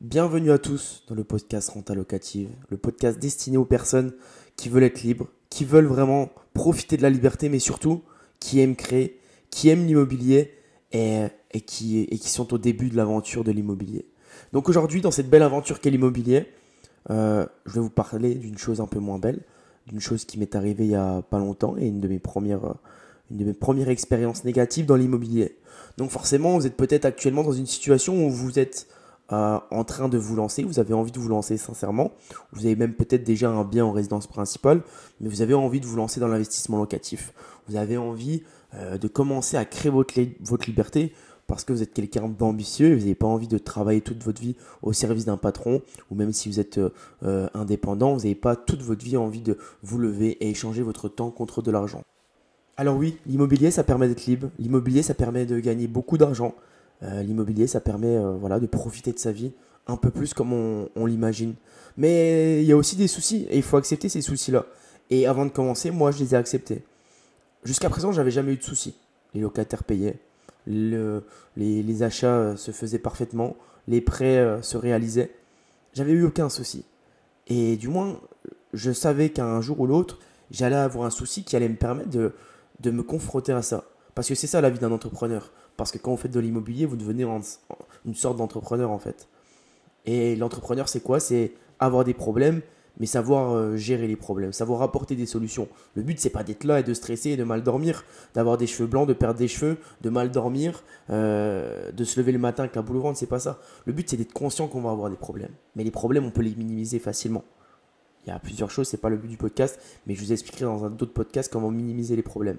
[0.00, 4.12] Bienvenue à tous dans le podcast Renta Locative, le podcast destiné aux personnes
[4.54, 8.02] qui veulent être libres, qui veulent vraiment profiter de la liberté, mais surtout
[8.38, 9.18] qui aiment créer,
[9.50, 10.54] qui aiment l'immobilier
[10.92, 11.30] et,
[11.66, 14.06] qui, sont au début de l'aventure de l'immobilier.
[14.52, 16.46] Donc aujourd'hui, dans cette belle aventure qu'est l'immobilier,
[17.10, 19.40] euh, je vais vous parler d'une chose un peu moins belle,
[19.88, 22.76] d'une chose qui m'est arrivée il y a pas longtemps et une de mes premières,
[23.32, 25.58] une de mes premières expériences négatives dans l'immobilier.
[25.96, 28.86] Donc forcément, vous êtes peut-être actuellement dans une situation où vous êtes
[29.30, 32.12] euh, en train de vous lancer, vous avez envie de vous lancer sincèrement,
[32.52, 34.82] vous avez même peut-être déjà un bien en résidence principale,
[35.20, 37.34] mais vous avez envie de vous lancer dans l'investissement locatif.
[37.68, 38.42] Vous avez envie
[38.74, 41.12] euh, de commencer à créer votre, liberté
[41.46, 44.56] parce que vous êtes quelqu'un d'ambitieux vous n'avez pas envie de travailler toute votre vie
[44.82, 46.78] au service d'un patron, ou même si vous êtes
[47.22, 51.08] euh, indépendant, vous n'avez pas toute votre vie envie de vous lever et échanger votre
[51.08, 52.02] temps contre de l'argent.
[52.78, 56.54] Alors oui, l'immobilier, ça permet d'être libre, l'immobilier, ça permet de gagner beaucoup d'argent,
[57.02, 59.52] euh, l'immobilier, ça permet euh, voilà, de profiter de sa vie
[59.86, 61.54] un peu plus comme on, l'imagine.
[61.96, 64.66] Mais il y a aussi des soucis et il faut accepter ces soucis-là.
[65.10, 66.82] Et avant de commencer, moi, je les ai acceptés.
[67.64, 68.94] Jusqu'à présent, j'avais jamais eu de soucis.
[69.34, 70.18] Les locataires payaient,
[70.66, 75.30] les, achats euh, se faisaient parfaitement, les prêts se réalisaient.
[75.94, 76.84] J'avais eu aucun souci.
[77.46, 78.20] Et du moins,
[78.74, 80.18] je savais qu'un jour ou l'autre,
[80.50, 82.34] j'allais avoir un souci qui allait me permettre de,
[82.80, 83.84] de me confronter à ça.
[84.14, 85.50] Parce que c'est ça la vie d'un entrepreneur.
[85.78, 87.24] Parce que quand vous faites de l'immobilier, vous devenez
[88.04, 89.28] une sorte d'entrepreneur en fait.
[90.04, 91.20] Et l'entrepreneur, c'est quoi?
[91.20, 92.62] C'est avoir des problèmes,
[92.98, 95.68] mais savoir euh, gérer les problèmes, savoir apporter des solutions.
[95.94, 98.04] Le but, c'est pas d'être là et de stresser et de mal dormir,
[98.34, 102.32] d'avoir des cheveux blancs, de perdre des cheveux, de mal dormir, euh, de se lever
[102.32, 103.60] le matin avec la boule au ventre, c'est pas ça.
[103.86, 105.52] Le but, c'est d'être conscient qu'on va avoir des problèmes.
[105.76, 107.44] Mais les problèmes, on peut les minimiser facilement.
[108.26, 110.64] Il y a plusieurs choses, c'est pas le but du podcast, mais je vous expliquerai
[110.64, 112.58] dans un autre podcast comment minimiser les problèmes.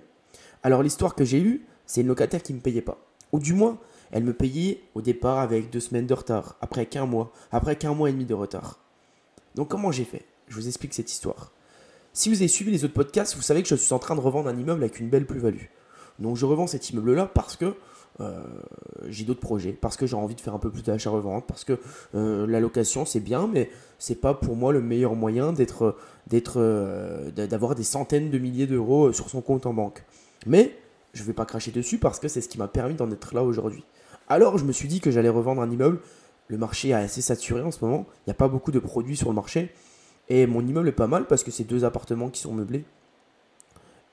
[0.63, 2.97] Alors l'histoire que j'ai eue, c'est une locataire qui ne me payait pas.
[3.31, 3.77] Ou du moins,
[4.11, 7.93] elle me payait au départ avec deux semaines de retard, après qu'un mois, après qu'un
[7.93, 8.79] mois et demi de retard.
[9.55, 10.25] Donc comment j'ai fait?
[10.47, 11.51] Je vous explique cette histoire.
[12.13, 14.19] Si vous avez suivi les autres podcasts, vous savez que je suis en train de
[14.19, 15.65] revendre un immeuble avec une belle plus-value.
[16.17, 17.75] Donc je revends cet immeuble-là parce que
[18.19, 18.41] euh,
[19.07, 21.79] j'ai d'autres projets, parce que j'ai envie de faire un peu plus d'achat-revente, parce que
[22.15, 25.95] euh, la location c'est bien, mais c'est pas pour moi le meilleur moyen d'être,
[26.27, 30.03] d'être, euh, d'avoir des centaines de milliers d'euros sur son compte en banque.
[30.45, 30.75] Mais
[31.13, 33.33] je ne vais pas cracher dessus parce que c'est ce qui m'a permis d'en être
[33.33, 33.83] là aujourd'hui.
[34.27, 35.99] Alors je me suis dit que j'allais revendre un immeuble.
[36.47, 38.05] Le marché est assez saturé en ce moment.
[38.19, 39.71] Il n'y a pas beaucoup de produits sur le marché.
[40.29, 42.85] Et mon immeuble est pas mal parce que c'est deux appartements qui sont meublés.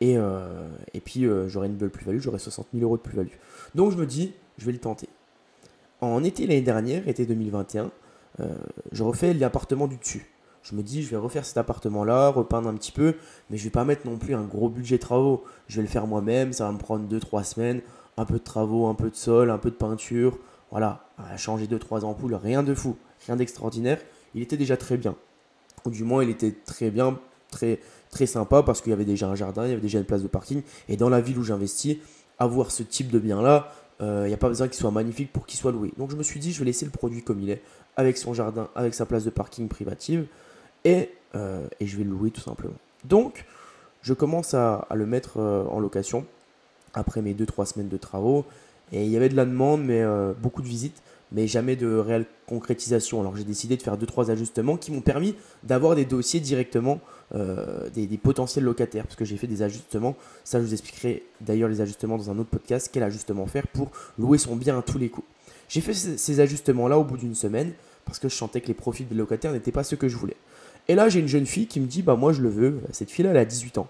[0.00, 3.32] Et, euh, et puis euh, j'aurai une belle plus-value, j'aurai 60 000 euros de plus-value.
[3.74, 5.08] Donc je me dis, je vais le tenter.
[6.00, 7.90] En été l'année dernière, été 2021,
[8.40, 8.54] euh,
[8.92, 10.26] je refais l'appartement du dessus
[10.68, 13.14] je me dis, je vais refaire cet appartement-là, repeindre un petit peu,
[13.50, 15.44] mais je vais pas mettre non plus un gros budget travaux.
[15.68, 17.82] Je vais le faire moi-même, ça va me prendre 2-3 semaines,
[18.16, 20.38] un peu de travaux, un peu de sol, un peu de peinture,
[20.72, 21.06] voilà,
[21.36, 22.96] changer 2-3 ampoules, rien de fou,
[23.26, 24.00] rien d'extraordinaire.
[24.34, 25.14] Il était déjà très bien.
[25.84, 27.18] Ou du moins, il était très bien,
[27.50, 27.78] très,
[28.10, 30.22] très sympa parce qu'il y avait déjà un jardin, il y avait déjà une place
[30.22, 30.62] de parking.
[30.88, 31.98] Et dans la ville où j'investis,
[32.38, 35.46] avoir ce type de bien-là, euh, il n'y a pas besoin qu'il soit magnifique pour
[35.46, 35.92] qu'il soit loué.
[35.96, 37.62] Donc je me suis dit, je vais laisser le produit comme il est,
[37.96, 40.26] avec son jardin, avec sa place de parking privative.
[40.86, 42.74] Euh, et, je vais le louer tout simplement.
[43.04, 43.44] Donc,
[44.02, 46.24] je commence à, le mettre euh, en location
[46.94, 48.44] après mes 2-3 semaines de travaux.
[48.92, 51.02] Et il y avait de la demande, mais euh, beaucoup de visites,
[51.32, 53.20] mais jamais de réelle concrétisation.
[53.20, 57.00] Alors j'ai décidé de faire 2-3 ajustements qui m'ont permis d'avoir des dossiers directement
[57.34, 59.02] des, des, potentiels locataires.
[59.02, 60.14] Parce que j'ai fait des ajustements.
[60.44, 62.88] Ça, je vous expliquerai d'ailleurs les ajustements dans un autre podcast.
[62.92, 65.26] Quel ajustement faire pour louer son bien à tous les coups.
[65.68, 67.72] J'ai fait ces ajustements-là au bout d'une semaine
[68.04, 70.36] parce que je sentais que les profits des locataires n'étaient pas ce que je voulais.
[70.88, 72.80] Et là, j'ai une jeune fille qui me dit, bah moi je le veux.
[72.92, 73.88] Cette fille-là, elle a 18 ans.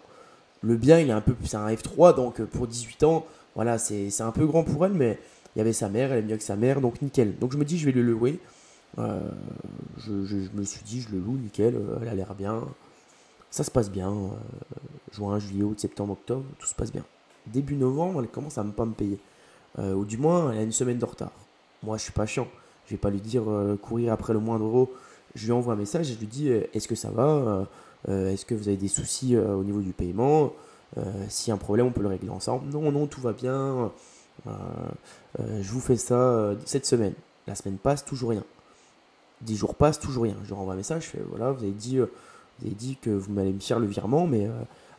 [0.62, 3.79] Le bien, il est un peu, c'est un F3, donc euh, pour 18 ans, voilà,
[3.79, 5.19] c'est un peu grand pour elle, mais
[5.55, 7.39] il y avait sa mère, elle est mieux que sa mère, donc nickel.
[7.39, 8.41] Donc je me dis, je vais le louer.
[8.99, 9.21] Euh,
[9.99, 12.62] je, me suis dit, je le loue, nickel, euh, elle a l'air bien.
[13.51, 14.13] Ça se passe bien.
[15.13, 17.05] juin, juillet, août, septembre, octobre, tout se passe bien.
[17.47, 19.19] Début novembre, elle commence à ne pas me payer.
[19.78, 21.33] ou du moins, elle a une semaine de retard.
[21.83, 22.49] Moi, je suis pas chiant.
[22.87, 23.45] Je vais pas lui dire
[23.81, 24.93] courir après le moindre euro
[25.36, 27.65] je lui envoie un message et je lui dis euh, est-ce que ça va euh,
[28.09, 30.53] euh, Est-ce que vous avez des soucis au niveau du paiement
[31.28, 32.68] S'il y a un problème, on peut le régler ensemble.
[32.71, 33.92] Non, non, tout va bien.
[34.47, 37.15] je vous fais ça cette semaine.
[37.47, 38.44] La semaine passe, toujours rien.
[39.42, 40.36] Dix jours passent, toujours rien.
[40.42, 42.06] Je lui renvoie un message, je fais voilà, vous avez dit, vous
[42.65, 44.48] avez dit que vous m'allez me faire le virement, mais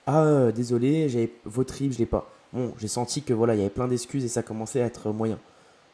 [0.05, 2.29] ah désolé, j'avais votre RIB, je l'ai pas.
[2.53, 5.11] Bon, j'ai senti que voilà, il y avait plein d'excuses et ça commençait à être
[5.11, 5.39] moyen.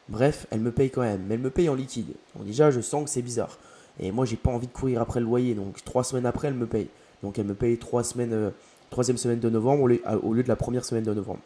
[0.08, 2.14] Bref, elle me paye quand même, mais elle me paye en liquide.
[2.36, 3.58] Donc déjà, je sens que c'est bizarre.
[4.00, 5.54] Et moi, j'ai pas envie de courir après le loyer.
[5.54, 6.88] Donc, trois semaines après, elle me paye.
[7.22, 8.50] Donc, elle me paye trois semaines, euh,
[8.90, 9.82] troisième semaine de novembre
[10.22, 11.40] au lieu, de la première semaine de novembre.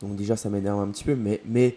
[0.00, 1.14] Donc, déjà, ça m'énerve un petit peu.
[1.14, 1.76] Mais, mais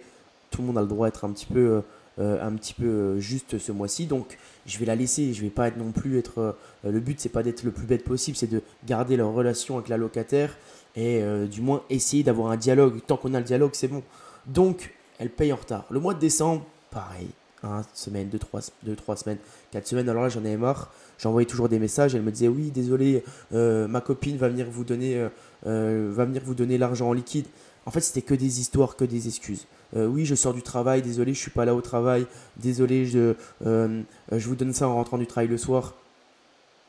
[0.52, 1.82] tout le monde a le droit d'être un petit peu,
[2.20, 4.06] un petit peu juste ce mois-ci.
[4.06, 5.34] Donc, je vais la laisser.
[5.34, 6.56] Je vais pas être non plus être.
[6.84, 9.90] le but, c'est pas d'être le plus bête possible, c'est de garder leur relation avec
[9.90, 10.56] la locataire
[10.96, 11.22] et
[11.52, 13.02] du moins essayer d'avoir un dialogue.
[13.06, 14.04] Tant qu'on a le dialogue, c'est bon.
[14.46, 15.86] Donc, elle paye en retard.
[15.90, 17.28] Le mois de décembre, pareil.
[17.64, 19.38] Une semaine, deux trois, deux, trois semaines,
[19.72, 20.10] quatre semaines.
[20.10, 20.92] Alors là, j'en avais marre.
[21.18, 22.14] J'envoyais toujours des messages.
[22.14, 23.24] Elle me disait Oui, désolé,
[23.54, 25.30] euh, ma copine va venir vous donner, euh,
[25.66, 27.46] euh, va venir vous donner l'argent en liquide.
[27.86, 29.66] En fait, c'était que des histoires, que des excuses.
[29.96, 32.26] oui, je sors du travail, désolé, je suis pas là au travail,
[32.58, 35.94] désolé, je, je vous donne ça en rentrant du travail le soir.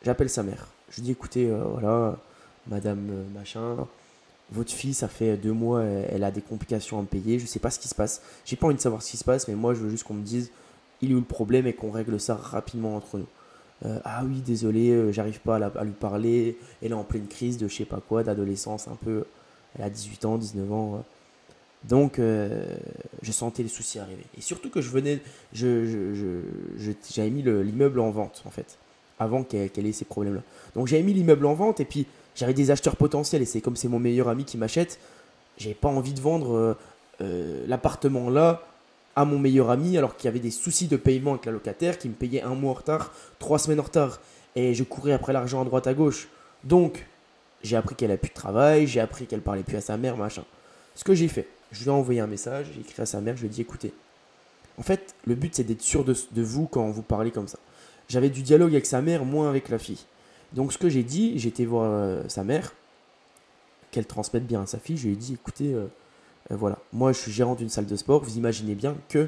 [0.05, 0.69] J'appelle sa mère.
[0.91, 2.17] Je dis écoutez, voilà,
[2.69, 3.77] madame machin,
[4.53, 7.59] votre fille, ça fait deux mois, elle, a des complications à me payer, je sais
[7.59, 8.23] pas ce qui se passe.
[8.45, 10.15] J'ai pas envie de savoir ce qui se passe, mais moi je veux juste qu'on
[10.15, 10.53] me dise
[11.05, 13.27] il est où le problème et qu'on règle ça rapidement entre nous.
[13.85, 16.57] Euh, ah oui, désolé, euh, j'arrive pas à, lui parler.
[16.83, 19.25] Elle est en pleine crise de je sais pas quoi, d'adolescence un peu.
[19.77, 21.05] Elle a 18 ans, 19 ans.
[21.85, 22.67] Donc, euh,
[23.23, 24.25] je sentais les soucis arriver.
[24.39, 25.21] Et surtout que je venais,
[25.53, 28.79] j'avais mis l'immeuble en vente, en fait,
[29.19, 30.41] avant qu'elle ait ces problèmes-là.
[30.75, 33.43] Donc, j'avais mis l'immeuble en vente et puis j'avais des acheteurs potentiels.
[33.43, 34.99] Et c'est comme c'est mon meilleur ami qui m'achète,
[35.59, 36.77] j'avais pas envie de vendre
[37.21, 38.63] l'appartement là
[39.17, 41.99] à mon meilleur ami alors qu'il y avait des soucis de paiement avec la locataire
[41.99, 44.21] qui me payait un mois en retard, trois semaines en retard.
[44.57, 46.29] Et je courais après l'argent à droite à gauche.
[46.63, 47.07] Donc,
[47.63, 50.17] j'ai appris qu'elle a plus de travail, j'ai appris qu'elle parlait plus à sa mère,
[50.17, 50.45] machin.
[50.95, 53.37] Ce que j'ai fait, je lui ai envoyé un message, j'ai écrit à sa mère,
[53.37, 53.93] je lui ai dit écoutez,
[54.79, 57.59] en fait, le but c'est d'être sûr de, vous quand vous parlez comme ça.
[58.09, 60.05] J'avais du dialogue avec sa mère, moins avec la fille.
[60.53, 62.75] Donc, ce que j'ai dit, été voir euh, sa mère,
[63.91, 65.87] qu'elle transmette bien à sa fille, je lui ai dit écoutez, euh,
[66.51, 66.79] euh, voilà.
[66.93, 68.23] Moi, je suis gérant d'une salle de sport.
[68.23, 69.19] Vous imaginez bien que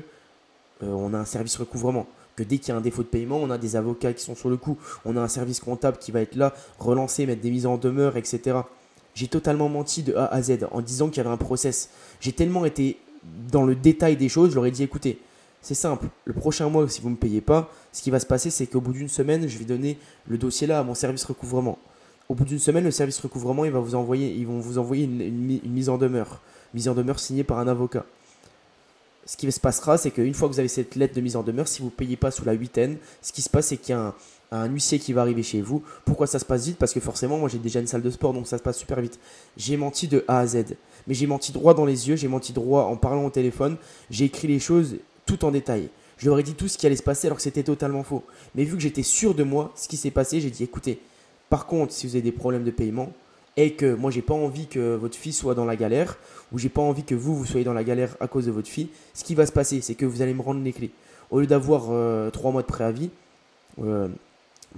[0.82, 2.06] euh, on a un service recouvrement.
[2.34, 4.34] Que dès qu'il y a un défaut de paiement, on a des avocats qui sont
[4.34, 4.76] sur le coup.
[5.04, 8.16] On a un service comptable qui va être là, relancer, mettre des mises en demeure,
[8.16, 8.58] etc.
[9.14, 11.88] J'ai totalement menti de A à Z en disant qu'il y avait un process.
[12.20, 12.98] J'ai tellement été
[13.50, 15.18] dans le détail des choses, je leur ai dit écoutez,
[15.62, 18.26] c'est simple, le prochain mois, si vous ne me payez pas, ce qui va se
[18.26, 19.98] passer, c'est qu'au bout d'une semaine, je vais donner
[20.28, 21.78] le dossier là à mon service recouvrement.
[22.28, 25.04] Au bout d'une semaine, le service recouvrement, il va vous envoyer, ils vont vous envoyer
[25.04, 26.40] une mise en demeure
[26.76, 28.04] mise en demeure signée par un avocat.
[29.24, 31.42] Ce qui se passera, c'est qu'une fois que vous avez cette lettre de mise en
[31.42, 33.94] demeure, si vous ne payez pas sous la huitaine, ce qui se passe, c'est qu'il
[33.94, 34.14] y a
[34.52, 35.82] un, huissier qui va arriver chez vous.
[36.04, 36.76] Pourquoi ça se passe vite?
[36.78, 39.00] Parce que forcément, moi j'ai déjà une salle de sport, donc ça se passe super
[39.00, 39.18] vite.
[39.56, 40.76] J'ai menti de A à Z.
[41.08, 43.78] Mais j'ai menti droit dans les yeux, j'ai menti droit en parlant au téléphone,
[44.10, 45.88] j'ai écrit les choses tout en détail.
[46.18, 48.22] Je leur ai dit tout ce qui allait se passer alors que c'était totalement faux.
[48.54, 51.00] Mais vu que j'étais sûr de moi, ce qui s'est passé, j'ai dit écoutez,
[51.48, 53.12] par contre, si vous avez des problèmes de paiement,
[53.56, 56.18] et que moi j'ai pas envie que votre fille soit dans la galère
[56.52, 58.68] ou j'ai pas envie que vous vous soyez dans la galère à cause de votre
[58.68, 60.90] fille, ce qui va se passer, c'est que vous allez me rendre les clés.
[61.30, 63.10] Au lieu d'avoir euh, trois mois de préavis,
[63.82, 64.08] euh,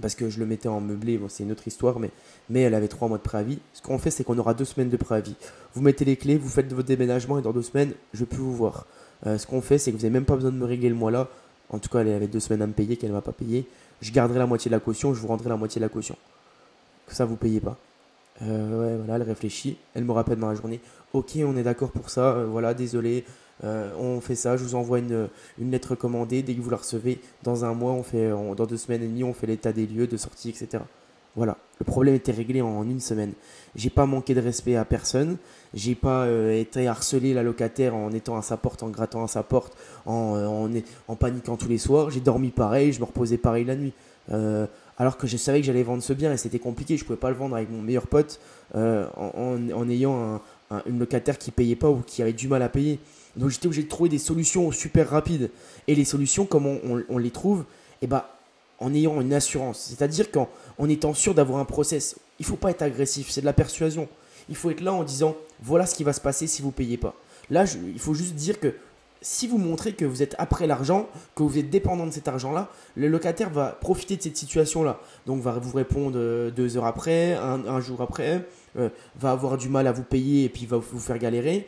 [0.01, 2.11] parce que je le mettais en meublé, bon, c'est une autre histoire, mais,
[2.53, 3.59] elle avait trois mois de préavis.
[3.73, 5.35] Ce qu'on fait, c'est qu'on aura deux semaines de préavis.
[5.73, 8.55] Vous mettez les clés, vous faites votre déménagement et dans deux semaines, je peux vous
[8.55, 8.87] voir.
[9.27, 10.95] Euh, ce qu'on fait, c'est que vous n'avez même pas besoin de me régler le
[10.95, 11.27] mois là.
[11.69, 13.67] En tout cas, elle avait deux semaines à me payer qu'elle ne m'a pas payé.
[14.01, 16.15] Je garderai la moitié de la caution, je vous rendrai la moitié de la caution.
[17.05, 17.77] Que ça, vous payez pas.
[18.41, 19.77] Euh, ouais, voilà, elle réfléchit.
[19.93, 20.79] Elle me rappelle dans la journée.
[21.13, 22.33] Ok, on est d'accord pour ça.
[22.35, 23.25] Euh, voilà, désolé.
[23.63, 24.57] Euh, on fait ça.
[24.57, 25.27] Je vous envoie une,
[25.59, 26.41] une, lettre commandée.
[26.41, 29.23] Dès que vous la recevez, dans un mois, on fait, dans deux semaines et demie,
[29.23, 30.83] on fait l'état des lieux de sortie, etc.
[31.35, 31.57] Voilà.
[31.79, 33.33] Le problème était réglé en une semaine.
[33.75, 35.37] J'ai pas manqué de respect à personne.
[35.73, 39.43] J'ai pas été harcelé la locataire en étant à sa porte, en grattant à sa
[39.43, 40.69] porte, en, en,
[41.07, 42.09] en paniquant tous les soirs.
[42.09, 42.91] J'ai dormi pareil.
[42.93, 43.93] Je me reposais pareil la nuit
[44.99, 46.97] alors que je savais que j'allais vendre ce bien et c'était compliqué.
[46.97, 48.39] Je pouvais pas le vendre avec mon meilleur pote
[48.75, 50.41] euh, en, ayant
[50.85, 52.99] une locataire qui payait pas ou qui avait du mal à payer.
[53.37, 55.49] Donc j'étais obligé de trouver des solutions super rapides.
[55.87, 56.75] Et les solutions, comment
[57.09, 57.63] on, les trouve?
[58.01, 58.23] Eh ben,
[58.79, 59.79] en ayant une assurance.
[59.89, 62.17] C'est-à-dire qu'en en étant sûr d'avoir un process.
[62.39, 64.09] Il faut pas être agressif, c'est de la persuasion.
[64.49, 66.97] Il faut être là en disant voilà ce qui va se passer si vous payez
[66.97, 67.15] pas.
[67.49, 68.73] Là, il faut juste dire que
[69.21, 72.69] si vous montrez que vous êtes après l'argent, que vous êtes dépendant de cet argent-là,
[72.95, 74.99] le locataire va profiter de cette situation-là.
[75.25, 78.47] Donc va vous répondre euh, deux heures après, un, jour après,
[78.77, 81.67] euh, va avoir du mal à vous payer et puis va vous faire galérer.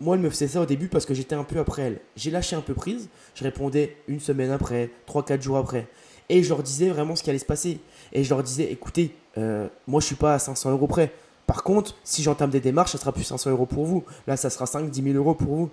[0.00, 2.00] Moi, elle me faisait ça au début parce que j'étais un peu après elle.
[2.16, 5.88] J'ai lâché un peu prise, je répondais une semaine après, trois, quatre jours après.
[6.28, 7.80] Et je leur disais vraiment ce qui allait se passer.
[8.12, 11.12] Et je leur disais, écoutez, euh, moi je suis pas à 500 euros près.
[11.46, 14.04] Par contre, si j'entame des démarches, ça sera plus 500 euros pour vous.
[14.26, 15.70] Là, ça sera 5, 10 000 euros pour vous.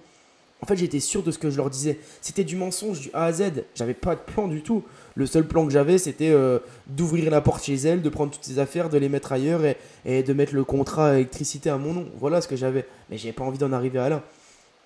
[0.63, 1.99] En fait, j'étais sûr de ce que je leur disais.
[2.21, 3.65] C'était du mensonge du A à Z.
[3.75, 4.81] J'avais pas de plan du tout.
[5.13, 8.45] Le seul plan que j'avais, c'était euh, d'ouvrir la porte chez elle, de prendre toutes
[8.45, 9.59] ses affaires, de les mettre ailleurs
[10.05, 12.05] et, de mettre le contrat électricité à mon nom.
[12.17, 12.85] Voilà ce que j'avais.
[13.09, 14.23] Mais j'avais pas envie d'en arriver à là.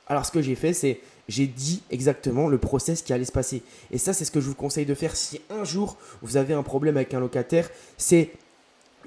[0.07, 3.61] Alors, ce que j'ai fait, c'est j'ai dit exactement le process qui allait se passer.
[3.91, 6.55] Et ça, c'est ce que je vous conseille de faire si un jour vous avez
[6.55, 7.69] un problème avec un locataire.
[7.97, 8.31] C'est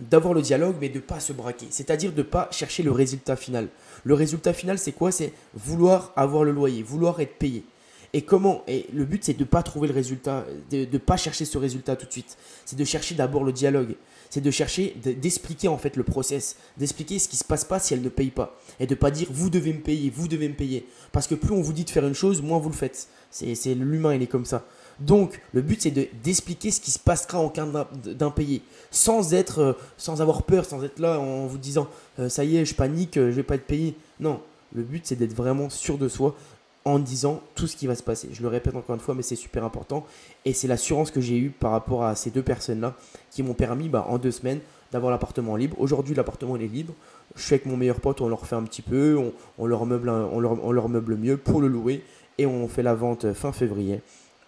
[0.08, 1.66] d'avoir le dialogue, mais de ne pas se braquer.
[1.70, 3.68] C'est-à-dire de ne pas chercher le résultat final.
[4.04, 5.12] Le résultat final, c'est quoi?
[5.12, 7.64] C'est vouloir avoir le loyer, vouloir être payé.
[8.12, 8.64] Et comment?
[8.66, 11.58] Et le but, c'est de ne pas trouver le résultat, de ne pas chercher ce
[11.58, 12.36] résultat tout de suite.
[12.64, 13.94] C'est de chercher d'abord le dialogue.
[14.30, 17.94] C'est de chercher d'expliquer en fait le process, d'expliquer ce qui se passe pas si
[17.94, 18.56] elle ne paye pas.
[18.78, 20.86] Et de pas dire vous devez me payer, vous devez me payer.
[21.12, 23.08] Parce que plus on vous dit de faire une chose, moins vous le faites.
[23.30, 24.66] C'est l'humain, il est comme ça.
[25.00, 27.66] Donc, le but, c'est d'expliquer ce qui se passera en cas
[28.04, 31.88] d'impayé, sans être, euh, sans avoir peur, sans être là en vous disant,
[32.18, 33.96] euh, ça y est, je panique, euh, je vais pas être payé.
[34.20, 34.40] Non,
[34.74, 36.36] le but, c'est d'être vraiment sûr de soi
[36.84, 38.28] en disant tout ce qui va se passer.
[38.32, 40.04] Je le répète encore une fois, mais c'est super important.
[40.44, 42.94] Et c'est l'assurance que j'ai eue par rapport à ces deux personnes-là
[43.30, 44.60] qui m'ont permis, bah, en deux semaines,
[44.92, 45.76] d'avoir l'appartement libre.
[45.78, 46.94] Aujourd'hui, l'appartement est libre.
[47.36, 49.18] Je suis avec mon meilleur pote, on leur fait un petit peu,
[49.58, 52.02] on, leur, on, on leur meuble mieux pour le louer
[52.38, 54.00] et on fait la vente fin février.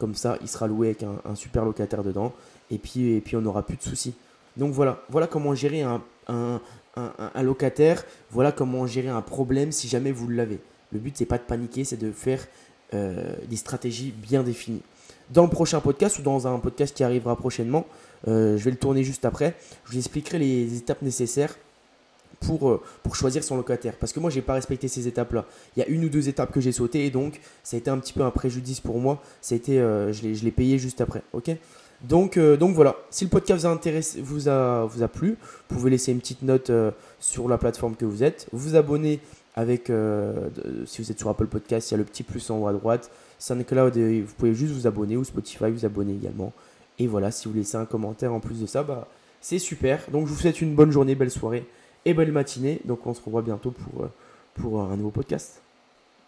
[0.03, 2.33] Comme ça, il sera loué avec un, super locataire dedans
[2.73, 4.17] et puis, et puis on n'aura plus de soucis.
[4.57, 6.61] Donc voilà, voilà comment gérer un,
[7.41, 10.59] locataire, voilà comment gérer un problème si jamais vous l'avez.
[10.91, 12.45] Le but, c'est pas de paniquer, c'est de faire
[12.95, 14.83] euh, des stratégies bien définies.
[15.31, 17.87] Dans le prochain podcast ou dans un podcast qui arrivera prochainement,
[18.27, 19.55] euh, je vais le tourner juste après,
[19.85, 21.55] je vous expliquerai les étapes nécessaires
[22.43, 23.95] pour, euh, pour choisir son locataire.
[23.99, 25.45] Parce que moi, je n'ai pas respecté ces étapes-là.
[25.77, 27.91] Il y a une ou deux étapes que j'ai sautées et donc ça a été
[27.91, 29.23] un petit peu un préjudice pour moi.
[29.69, 31.23] Euh, je l'ai payé juste après.
[32.03, 35.37] donc, euh, donc voilà, si le podcast vous a, vous a, vous a plu,
[35.69, 36.71] vous pouvez laisser une petite note
[37.21, 39.21] sur la plateforme que vous êtes, vous abonner
[39.55, 39.93] avec,
[40.87, 42.73] si vous êtes sur Apple Podcast, il y a le petit plus en haut à
[42.73, 46.53] droite, SoundCloud, vous pouvez juste vous abonner ou Spotify, vous abonner également.
[46.99, 49.09] Et voilà, si vous laissez un commentaire en plus de ça, bah,
[49.41, 50.01] c'est super.
[50.11, 51.67] Donc je vous souhaite une bonne journée, belle soirée
[52.05, 52.81] et belle matinée.
[52.85, 54.13] Donc on se revoit bientôt pour, euh,
[54.55, 55.63] pour un nouveau podcast.